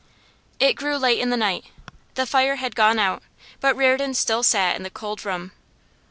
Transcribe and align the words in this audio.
It 0.59 0.73
grew 0.73 0.97
late 0.97 1.19
in 1.19 1.29
the 1.29 1.37
night. 1.37 1.65
The 2.15 2.25
fire 2.25 2.55
had 2.55 2.73
gone 2.75 2.97
out, 2.97 3.21
but 3.59 3.77
Reardon 3.77 4.15
still 4.15 4.41
sat 4.41 4.75
in 4.75 4.81
the 4.81 4.89
cold 4.89 5.23
room. 5.25 5.51